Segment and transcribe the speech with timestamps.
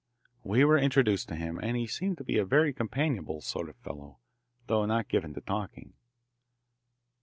[0.43, 3.75] We were introduced to him, and be seemed to be a very companionable sort of
[3.75, 4.17] fellow,
[4.65, 5.93] though not given to talking.